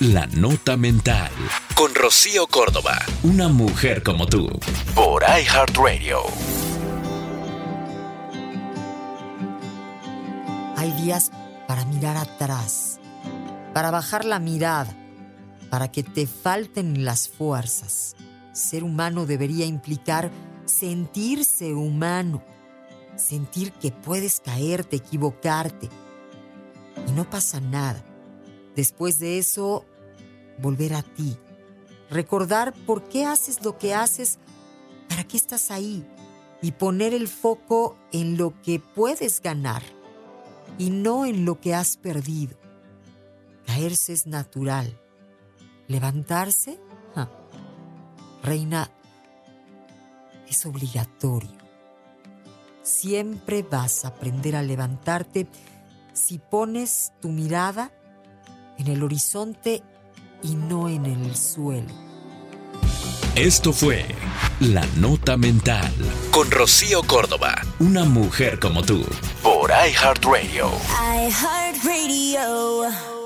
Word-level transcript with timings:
La 0.00 0.26
Nota 0.28 0.78
Mental. 0.78 1.30
Con 1.74 1.94
Rocío 1.94 2.46
Córdoba. 2.46 2.98
Una 3.22 3.48
mujer 3.48 4.02
como 4.02 4.26
tú. 4.26 4.48
Por 4.94 5.22
iHeartRadio. 5.24 6.22
Hay 10.78 10.90
días 11.02 11.30
para 11.68 11.84
mirar 11.84 12.16
atrás, 12.16 12.98
para 13.74 13.90
bajar 13.90 14.24
la 14.24 14.38
mirada, 14.38 14.96
para 15.68 15.92
que 15.92 16.02
te 16.02 16.26
falten 16.26 17.04
las 17.04 17.28
fuerzas. 17.28 18.16
Ser 18.52 18.84
humano 18.84 19.26
debería 19.26 19.66
implicar 19.66 20.30
sentirse 20.64 21.74
humano, 21.74 22.42
sentir 23.16 23.72
que 23.72 23.92
puedes 23.92 24.40
caerte, 24.40 24.96
equivocarte 24.96 25.90
y 27.06 27.12
no 27.12 27.28
pasa 27.28 27.60
nada. 27.60 28.02
Después 28.76 29.18
de 29.18 29.38
eso, 29.38 29.84
volver 30.58 30.94
a 30.94 31.02
ti, 31.02 31.36
recordar 32.08 32.74
por 32.86 33.08
qué 33.08 33.24
haces 33.24 33.64
lo 33.64 33.78
que 33.78 33.94
haces, 33.94 34.38
para 35.08 35.24
qué 35.24 35.36
estás 35.36 35.70
ahí 35.70 36.06
y 36.62 36.72
poner 36.72 37.14
el 37.14 37.28
foco 37.28 37.96
en 38.12 38.36
lo 38.36 38.60
que 38.62 38.80
puedes 38.80 39.40
ganar 39.40 39.82
y 40.78 40.90
no 40.90 41.26
en 41.26 41.44
lo 41.44 41.60
que 41.60 41.74
has 41.74 41.96
perdido. 41.96 42.56
Caerse 43.66 44.12
es 44.12 44.26
natural. 44.26 45.00
Levantarse, 45.88 46.78
reina, 48.42 48.90
es 50.48 50.64
obligatorio. 50.66 51.58
Siempre 52.82 53.62
vas 53.62 54.04
a 54.04 54.08
aprender 54.08 54.56
a 54.56 54.62
levantarte 54.62 55.46
si 56.12 56.38
pones 56.38 57.12
tu 57.20 57.28
mirada 57.28 57.92
en 58.80 58.88
el 58.88 59.02
horizonte 59.02 59.82
y 60.42 60.54
no 60.54 60.88
en 60.88 61.04
el 61.04 61.36
suelo. 61.36 61.92
Esto 63.36 63.72
fue 63.72 64.06
La 64.60 64.84
Nota 64.96 65.36
Mental 65.36 65.92
con 66.30 66.50
Rocío 66.50 67.02
Córdoba, 67.02 67.54
una 67.78 68.04
mujer 68.04 68.58
como 68.58 68.82
tú, 68.82 69.04
por 69.42 69.70
iHeartRadio. 69.70 70.70
iHeartRadio. 71.28 73.19